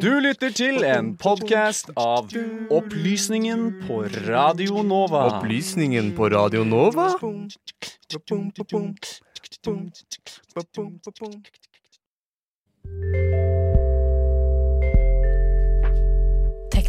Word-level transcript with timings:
Du 0.00 0.20
lytter 0.20 0.50
til 0.52 0.84
en 0.84 1.14
podkast 1.16 1.88
av 1.96 2.28
Opplysningen 2.70 3.62
på 3.86 4.02
Radio 4.26 4.82
Nova. 4.84 5.22
Opplysningen 5.38 6.12
på 6.16 6.28
Radio 6.28 6.64
Nova? 6.68 7.08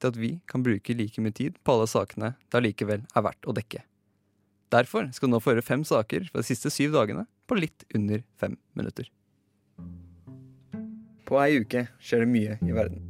til 0.00 0.12
at 0.12 0.20
vi 0.20 0.30
kan 0.50 0.64
bruke 0.64 0.96
like 0.96 1.22
mye 1.22 1.34
tid 1.34 1.58
på 1.64 1.74
alle 1.74 1.88
sakene 1.90 2.34
det 2.48 2.60
allikevel 2.60 3.04
er 3.04 3.26
verdt 3.26 3.48
å 3.48 3.54
dekke. 3.56 3.82
Derfor 4.74 5.10
skal 5.14 5.28
du 5.28 5.36
nå 5.36 5.42
få 5.42 5.52
høre 5.52 5.64
fem 5.64 5.84
saker 5.86 6.28
fra 6.30 6.40
de 6.40 6.48
siste 6.48 6.72
syv 6.72 6.94
dagene 6.96 7.26
på 7.46 7.58
litt 7.58 7.84
under 7.94 8.24
fem 8.40 8.56
minutter. 8.74 9.10
På 11.24 11.38
ei 11.40 11.60
uke 11.62 11.86
skjer 12.02 12.24
det 12.24 12.30
mye 12.32 12.56
i 12.64 12.74
verden. 12.76 13.04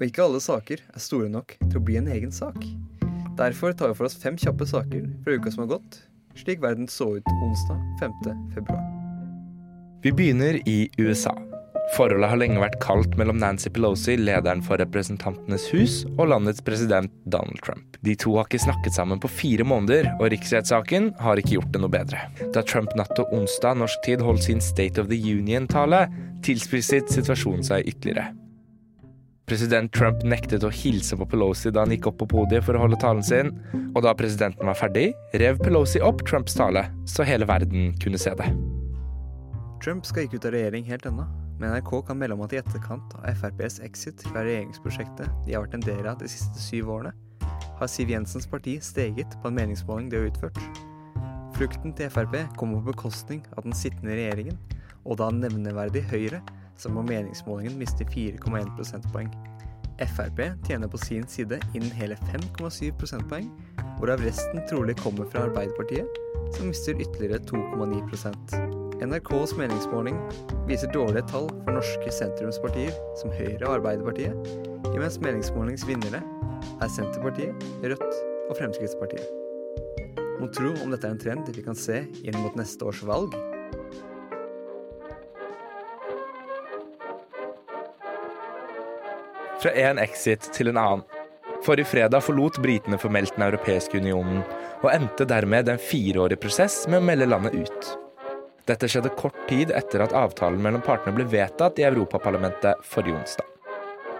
Og 0.00 0.06
ikke 0.08 0.24
alle 0.24 0.40
saker 0.42 0.82
er 0.82 1.02
store 1.02 1.28
nok 1.32 1.56
til 1.60 1.80
å 1.80 1.84
bli 1.84 1.98
en 2.00 2.08
egen 2.12 2.32
sak. 2.32 2.56
Derfor 3.40 3.72
tar 3.76 3.92
vi 3.92 3.98
for 4.00 4.08
oss 4.08 4.18
fem 4.20 4.36
kjappe 4.40 4.66
saker 4.68 5.06
fra 5.24 5.36
uka 5.36 5.52
som 5.52 5.64
har 5.64 5.76
gått, 5.76 6.00
slik 6.40 6.60
verden 6.64 6.88
så 6.88 7.14
ut 7.18 7.32
onsdag 7.40 7.84
5. 8.00 8.18
februar. 8.56 8.82
Vi 10.04 10.12
begynner 10.16 10.60
i 10.68 10.90
USA. 10.98 11.49
Forholdet 11.96 12.30
har 12.30 12.38
lenge 12.38 12.60
vært 12.62 12.78
kaldt 12.82 13.16
mellom 13.18 13.40
Nancy 13.42 13.70
Pelosi, 13.74 14.14
lederen 14.20 14.62
for 14.62 14.78
Representantenes 14.78 15.66
hus, 15.74 15.96
og 16.16 16.28
landets 16.30 16.62
president 16.62 17.10
Donald 17.26 17.58
Trump. 17.66 17.98
De 18.06 18.14
to 18.14 18.36
har 18.36 18.46
ikke 18.46 18.62
snakket 18.62 18.94
sammen 18.94 19.18
på 19.20 19.30
fire 19.30 19.66
måneder, 19.66 20.12
og 20.20 20.30
riksrettssaken 20.30 21.10
har 21.18 21.40
ikke 21.40 21.56
gjort 21.56 21.72
det 21.74 21.82
noe 21.82 21.92
bedre. 21.92 22.22
Da 22.54 22.62
Trump 22.62 22.94
natt 22.98 23.10
til 23.18 23.26
onsdag 23.34 23.80
norsk 23.82 24.06
tid 24.06 24.22
holdt 24.22 24.46
sin 24.46 24.62
State 24.62 25.02
of 25.02 25.10
the 25.10 25.18
Union-tale, 25.18 26.04
tilspisset 26.46 27.10
situasjonen 27.10 27.66
seg 27.66 27.90
ytterligere. 27.90 28.30
President 29.50 29.90
Trump 29.90 30.22
nektet 30.22 30.62
å 30.62 30.70
hilse 30.70 31.16
på 31.18 31.26
Pelosi 31.26 31.72
da 31.74 31.82
han 31.82 31.90
gikk 31.90 32.06
opp 32.12 32.20
på 32.20 32.28
podiet 32.36 32.62
for 32.62 32.78
å 32.78 32.84
holde 32.84 33.00
talen 33.02 33.24
sin, 33.26 33.50
og 33.96 34.04
da 34.06 34.14
presidenten 34.14 34.70
var 34.70 34.78
ferdig, 34.78 35.08
rev 35.42 35.58
Pelosi 35.58 35.98
opp 36.06 36.22
Trumps 36.28 36.54
tale, 36.54 36.86
så 37.02 37.26
hele 37.26 37.50
verden 37.50 37.90
kunne 37.98 38.20
se 38.20 38.30
det. 38.38 38.46
Trump 39.82 40.06
skal 40.06 40.28
ikke 40.28 40.38
ut 40.38 40.46
av 40.46 40.54
regjering 40.54 40.86
helt 40.86 41.08
ennå, 41.08 41.26
men 41.60 41.74
NRK 41.74 41.92
kan 42.08 42.18
melde 42.18 42.34
om 42.38 42.44
at 42.46 42.54
i 42.56 42.60
etterkant 42.60 43.14
av 43.18 43.26
FrPs 43.36 43.80
exit 43.84 44.22
fra 44.30 44.44
regjeringsprosjektet 44.46 45.28
de 45.44 45.54
har 45.54 45.66
vært 45.66 45.76
en 45.76 45.84
del 45.84 46.08
av 46.08 46.18
de 46.22 46.28
siste 46.32 46.62
syv 46.62 46.88
årene, 46.96 47.12
har 47.80 47.88
Siv 47.88 48.12
Jensens 48.12 48.48
parti 48.48 48.78
steget 48.84 49.36
på 49.40 49.48
en 49.48 49.56
meningsmåling 49.56 50.10
de 50.10 50.20
har 50.20 50.28
utført. 50.28 50.60
Flukten 51.56 51.92
til 51.96 52.10
Frp 52.12 52.36
kommer 52.56 52.80
på 52.80 52.92
bekostning 52.92 53.42
av 53.56 53.64
den 53.66 53.76
sittende 53.76 54.16
regjeringen, 54.16 54.58
og 55.04 55.20
da 55.20 55.30
nevneverdig 55.32 56.02
Høyre, 56.08 56.40
som 56.80 56.96
på 56.96 57.04
meningsmålingen 57.08 57.76
mister 57.80 58.08
4,1 58.08 58.72
prosentpoeng. 58.76 59.28
Frp 60.00 60.40
tjener 60.64 60.88
på 60.88 61.00
sin 61.00 61.26
side 61.28 61.60
inn 61.76 61.90
hele 61.98 62.16
5,7 62.32 62.94
prosentpoeng, 63.00 63.50
hvorav 63.98 64.24
resten 64.24 64.64
trolig 64.70 64.96
kommer 65.00 65.28
fra 65.28 65.44
Arbeiderpartiet, 65.48 66.20
som 66.56 66.72
mister 66.72 66.96
ytterligere 66.96 67.42
2,9 67.52 68.06
NRKs 69.00 69.54
meningsmåling 69.56 70.16
viser 70.68 70.90
dårlige 70.92 71.22
tall 71.30 71.46
for 71.64 71.72
norske 71.72 72.10
sentrumspartier 72.12 72.92
som 73.16 73.32
Høyre 73.32 73.62
og 73.64 73.78
Arbeiderpartiet, 73.78 74.50
imens 74.92 75.16
meningsmålingsvinnere 75.24 76.20
er 76.20 76.90
Senterpartiet, 76.92 77.64
Rødt 77.80 78.18
og 78.50 78.58
Fremskrittspartiet. 78.58 79.24
Mon 80.40 80.52
tro 80.52 80.74
om 80.84 80.92
dette 80.92 81.08
er 81.08 81.14
en 81.14 81.22
trend 81.22 81.48
vi 81.56 81.64
kan 81.64 81.78
se 81.78 82.02
inn 82.20 82.36
mot 82.42 82.58
neste 82.60 82.84
års 82.84 83.00
valg? 83.08 83.32
Fra 89.64 89.72
en 89.86 90.00
exit 90.04 90.52
til 90.56 90.72
en 90.74 90.80
annen. 90.80 91.08
Forrige 91.64 91.88
fredag 91.88 92.24
forlot 92.24 92.60
britene 92.60 93.00
formelt 93.00 93.32
Den 93.36 93.48
europeiske 93.48 94.00
unionen, 94.00 94.44
og 94.84 94.92
endte 94.92 95.28
dermed 95.28 95.72
en 95.72 95.80
fireårig 95.80 96.40
prosess 96.40 96.82
med 96.88 97.00
å 97.00 97.04
melde 97.08 97.32
landet 97.32 97.56
ut. 97.64 97.92
Dette 98.70 98.86
skjedde 98.86 99.10
kort 99.18 99.34
tid 99.48 99.72
etter 99.74 100.04
at 100.04 100.12
avtalen 100.14 100.60
mellom 100.62 100.82
partene 100.84 101.10
ble 101.16 101.24
vedtatt 101.26 101.80
i 101.80 101.86
Europaparlamentet 101.88 102.84
forrige 102.86 103.18
onsdag. 103.18 103.46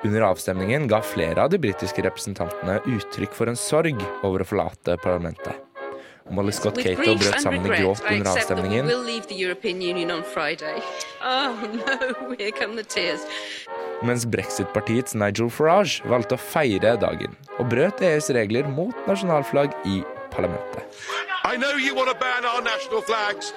Under 0.03 0.25
avstemningen 0.27 0.89
ga 0.91 0.99
flere 1.05 1.45
av 1.45 1.51
de 1.53 1.59
britiske 1.61 2.03
representantene 2.03 2.81
uttrykk 2.89 3.35
for 3.37 3.47
en 3.53 3.59
sorg 3.59 4.01
over 4.27 4.43
å 4.43 4.49
forlate 4.49 4.97
parlamentet. 5.05 5.55
Molly 6.31 6.53
Scott 6.55 6.79
Cato 6.83 7.15
brøt 7.19 7.41
sammen 7.43 7.67
i 7.67 7.69
gråt 7.75 8.03
under 8.11 8.31
avstemningen. 8.33 8.87
Mens 14.09 14.27
brexit-partiets 14.35 15.15
Nigel 15.15 15.51
Farage 15.53 16.11
valgte 16.11 16.35
å 16.39 16.43
feire 16.43 16.97
dagen 17.03 17.33
og 17.59 17.69
brøt 17.71 18.03
EUs 18.03 18.31
regler 18.35 18.65
mot 18.71 18.97
nasjonalflagg 19.11 19.71
i 19.85 20.03
parlamentet. 20.33 20.83
I 21.45 21.57
know 21.57 21.77
you 21.77 21.95
want 21.95 22.11
to 22.11 22.15
ban 22.15 22.45
our 22.45 22.63
national 22.63 23.03
flags, 23.03 23.53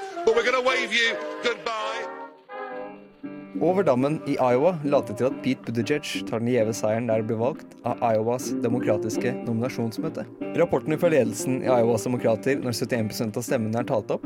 Over 3.63 3.84
dammen 3.84 4.22
i 4.28 4.38
Iowa 4.39 4.78
later 4.88 5.17
til 5.19 5.28
at 5.28 5.35
Pete 5.44 5.66
Buttigieg 5.67 6.07
tar 6.29 6.39
den 6.39 6.47
gjeve 6.53 6.75
seieren 6.78 7.09
der 7.09 7.19
det 7.19 7.28
ble 7.28 7.38
valgt 7.41 7.75
av 7.88 8.00
Iowas 8.07 8.45
demokratiske 8.63 9.33
nominasjonsmøte. 9.41 10.23
Rapportene 10.59 10.95
fra 11.01 11.12
ledelsen 11.12 11.59
i 11.66 11.67
Iowas 11.67 12.07
demokrater 12.07 12.63
når 12.63 12.72
71% 12.79 13.35
av 13.39 13.44
stemmene 13.44 13.83
er 13.83 13.89
talt 13.91 14.16
opp, 14.16 14.23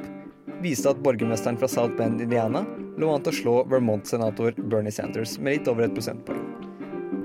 viste 0.62 0.94
at 0.94 1.02
borgermesteren 1.02 1.58
fra 1.58 1.70
South 1.72 1.98
Bend, 1.98 2.22
Indiana, 2.22 2.62
lå 3.02 3.10
an 3.14 3.26
til 3.26 3.34
å 3.34 3.40
slå 3.42 3.56
Vermont-senator 3.74 4.54
Bernie 4.70 4.94
Sanders 4.94 5.40
med 5.42 5.58
litt 5.58 5.72
over 5.72 5.88
et 5.88 5.98
prosentpoeng. 5.98 6.46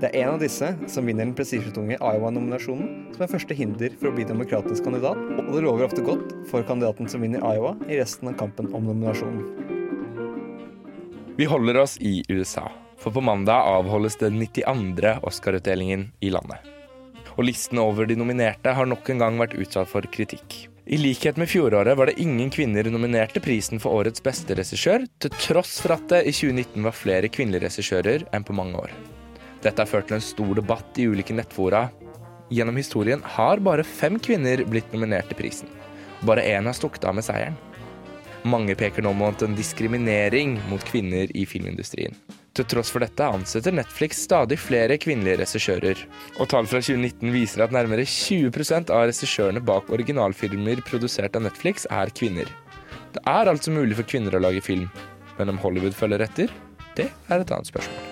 Det 0.00 0.08
er 0.10 0.24
en 0.24 0.38
av 0.38 0.40
disse 0.40 0.72
som 0.88 1.04
vinner 1.06 1.28
den 1.28 1.36
prestisjetunge 1.36 2.00
Iowa-nominasjonen, 2.00 3.01
som 3.12 3.24
er 3.24 3.30
første 3.30 3.56
hinder 3.56 3.94
for 4.00 4.10
å 4.10 4.14
bli 4.16 4.26
demokratisk 4.28 4.86
kandidat, 4.86 5.20
og 5.42 5.52
det 5.54 5.62
lover 5.64 5.86
ofte 5.86 6.04
godt 6.04 6.32
for 6.50 6.64
kandidaten 6.68 7.08
som 7.10 7.22
vinner 7.24 7.44
Iowa 7.44 7.74
i 7.88 8.00
resten 8.00 8.32
av 8.32 8.38
kampen 8.40 8.72
om 8.72 8.88
nominasjonen. 8.88 9.72
Vi 11.36 11.48
holder 11.48 11.80
oss 11.84 11.96
i 12.00 12.20
USA, 12.28 12.66
for 13.00 13.14
på 13.14 13.22
mandag 13.24 13.64
avholdes 13.70 14.18
den 14.20 14.36
92. 14.40 15.16
Oscar-utdelingen 15.24 16.10
i 16.20 16.32
landet. 16.34 16.60
Og 17.38 17.46
listen 17.48 17.80
over 17.80 18.04
de 18.08 18.18
nominerte 18.20 18.74
har 18.76 18.88
nok 18.88 19.08
en 19.08 19.22
gang 19.22 19.40
vært 19.40 19.56
utsatt 19.56 19.88
for 19.88 20.04
kritikk. 20.12 20.66
I 20.84 20.98
likhet 20.98 21.38
med 21.38 21.48
fjoråret 21.48 21.96
var 21.96 22.10
det 22.10 22.18
ingen 22.20 22.50
kvinner 22.50 22.88
nominerte 22.90 23.40
prisen 23.40 23.80
for 23.80 24.02
årets 24.02 24.22
beste 24.22 24.56
regissør, 24.58 25.06
til 25.22 25.32
tross 25.38 25.76
for 25.80 25.94
at 25.94 26.08
det 26.10 26.24
i 26.26 26.34
2019 26.34 26.82
var 26.84 26.96
flere 26.96 27.30
kvinnelige 27.32 27.68
regissører 27.68 28.26
enn 28.34 28.44
på 28.44 28.56
mange 28.58 28.82
år. 28.82 28.94
Dette 29.62 29.78
har 29.78 29.88
ført 29.88 30.10
til 30.10 30.18
en 30.18 30.24
stor 30.26 30.56
debatt 30.58 30.98
i 30.98 31.06
ulike 31.06 31.36
nettfora. 31.38 31.86
Gjennom 32.52 32.76
historien 32.76 33.22
har 33.24 33.62
bare 33.64 33.84
fem 33.86 34.18
kvinner 34.20 34.60
blitt 34.68 34.90
nominert 34.92 35.30
til 35.30 35.38
prisen. 35.38 35.70
Bare 36.28 36.44
én 36.44 36.66
har 36.68 36.76
stukket 36.76 37.06
av 37.08 37.16
med 37.16 37.24
seieren. 37.24 37.56
Mange 38.44 38.74
peker 38.76 39.04
nå 39.06 39.14
mot 39.16 39.42
en 39.46 39.54
diskriminering 39.56 40.58
mot 40.68 40.84
kvinner 40.84 41.30
i 41.38 41.46
filmindustrien. 41.48 42.12
Til 42.52 42.68
tross 42.68 42.90
for 42.92 43.00
dette 43.00 43.24
ansetter 43.24 43.72
Netflix 43.72 44.20
stadig 44.26 44.58
flere 44.60 44.98
kvinnelige 45.00 45.40
regissører. 45.40 46.04
Og 46.42 46.50
tall 46.52 46.68
fra 46.68 46.82
2019 46.84 47.32
viser 47.32 47.64
at 47.64 47.72
nærmere 47.72 48.04
20% 48.04 48.92
av 48.92 49.06
regissørene 49.08 49.64
bak 49.64 49.88
originalfilmer 49.94 50.84
produsert 50.84 51.38
av 51.38 51.46
Netflix 51.48 51.88
er 51.88 52.12
kvinner. 52.12 52.50
Det 53.16 53.24
er 53.24 53.48
altså 53.48 53.72
mulig 53.72 53.96
for 53.96 54.12
kvinner 54.12 54.36
å 54.36 54.44
lage 54.44 54.64
film, 54.64 54.90
men 55.38 55.54
om 55.54 55.60
Hollywood 55.62 55.96
følger 55.96 56.28
etter, 56.28 56.52
det 56.98 57.08
er 57.30 57.40
et 57.40 57.54
annet 57.54 57.72
spørsmål. 57.72 58.11